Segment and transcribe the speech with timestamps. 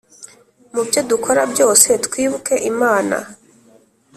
[0.73, 3.17] Mu byo dukora byose twibuke imana